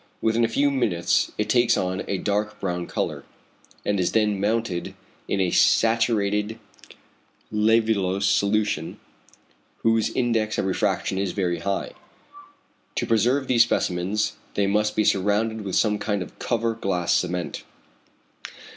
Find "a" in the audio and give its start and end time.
0.43-0.47, 2.07-2.17, 5.39-5.51